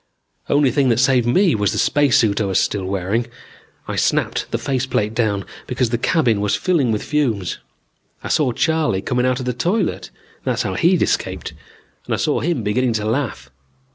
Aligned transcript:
Only 0.49 0.71
thing 0.71 0.89
that 0.89 0.99
saved 0.99 1.27
me 1.27 1.53
was 1.53 1.73
the 1.73 1.77
spacesuit 1.77 2.41
I 2.41 2.45
was 2.45 2.59
still 2.59 2.85
wearing. 2.85 3.27
I 3.87 3.97
snapped 3.97 4.49
the 4.49 4.57
face 4.57 4.87
plate 4.87 5.13
down 5.13 5.45
because 5.67 5.91
the 5.91 5.99
cabin 5.99 6.41
was 6.41 6.55
filling 6.55 6.91
with 6.91 7.03
fumes. 7.03 7.59
I 8.23 8.29
saw 8.29 8.51
Charley 8.51 9.03
coming 9.03 9.27
out 9.27 9.39
of 9.39 9.45
the 9.45 9.53
toilet 9.53 10.09
that's 10.43 10.63
how 10.63 10.73
he'd 10.73 11.03
escaped 11.03 11.53
and 12.05 12.15
I 12.15 12.17
saw 12.17 12.39
him 12.39 12.63
beginning 12.63 12.93
to 12.93 13.05
laugh. 13.05 13.51